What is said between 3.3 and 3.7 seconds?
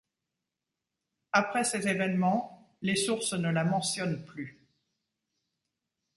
ne la